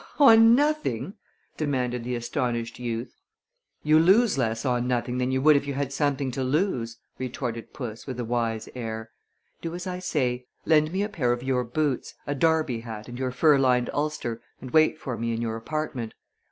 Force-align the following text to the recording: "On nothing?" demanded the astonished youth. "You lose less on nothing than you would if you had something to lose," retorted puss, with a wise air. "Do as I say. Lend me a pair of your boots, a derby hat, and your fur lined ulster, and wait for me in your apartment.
"On 0.17 0.55
nothing?" 0.55 1.13
demanded 1.57 2.03
the 2.03 2.15
astonished 2.15 2.79
youth. 2.79 3.13
"You 3.83 3.99
lose 3.99 4.35
less 4.35 4.65
on 4.65 4.87
nothing 4.87 5.19
than 5.19 5.31
you 5.31 5.43
would 5.43 5.55
if 5.55 5.67
you 5.67 5.75
had 5.75 5.93
something 5.93 6.31
to 6.31 6.43
lose," 6.43 6.97
retorted 7.19 7.71
puss, 7.71 8.07
with 8.07 8.19
a 8.19 8.25
wise 8.25 8.67
air. 8.73 9.11
"Do 9.61 9.75
as 9.75 9.85
I 9.85 9.99
say. 9.99 10.47
Lend 10.65 10.91
me 10.91 11.03
a 11.03 11.09
pair 11.09 11.31
of 11.33 11.43
your 11.43 11.63
boots, 11.63 12.15
a 12.25 12.33
derby 12.33 12.79
hat, 12.79 13.07
and 13.09 13.19
your 13.19 13.29
fur 13.29 13.59
lined 13.59 13.91
ulster, 13.93 14.41
and 14.59 14.71
wait 14.71 14.97
for 14.99 15.17
me 15.19 15.33
in 15.35 15.41
your 15.43 15.55
apartment. 15.55 16.15